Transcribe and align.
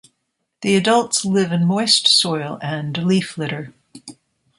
The 0.61 0.75
adults 0.75 1.25
live 1.25 1.51
in 1.51 1.63
moist 1.67 2.07
soil 2.07 2.57
and 2.63 2.97
leaf 3.03 3.37
litter. 3.37 3.71